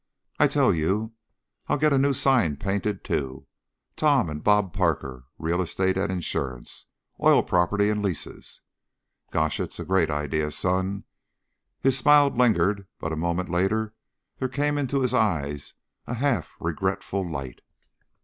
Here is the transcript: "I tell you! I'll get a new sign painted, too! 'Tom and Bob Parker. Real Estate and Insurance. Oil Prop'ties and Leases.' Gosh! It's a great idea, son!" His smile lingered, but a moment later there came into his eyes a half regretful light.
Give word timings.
"I 0.39 0.47
tell 0.47 0.73
you! 0.73 1.13
I'll 1.67 1.77
get 1.77 1.93
a 1.93 1.97
new 1.99 2.13
sign 2.13 2.57
painted, 2.57 3.03
too! 3.03 3.45
'Tom 3.95 4.31
and 4.31 4.43
Bob 4.43 4.73
Parker. 4.73 5.27
Real 5.37 5.61
Estate 5.61 5.95
and 5.95 6.11
Insurance. 6.11 6.87
Oil 7.21 7.43
Prop'ties 7.43 7.91
and 7.91 8.01
Leases.' 8.01 8.61
Gosh! 9.29 9.59
It's 9.59 9.77
a 9.79 9.85
great 9.85 10.09
idea, 10.09 10.49
son!" 10.49 11.03
His 11.81 11.99
smile 11.99 12.29
lingered, 12.29 12.87
but 12.99 13.13
a 13.13 13.15
moment 13.15 13.49
later 13.49 13.93
there 14.39 14.49
came 14.49 14.79
into 14.79 15.01
his 15.01 15.13
eyes 15.13 15.75
a 16.07 16.15
half 16.15 16.55
regretful 16.59 17.31
light. 17.31 17.61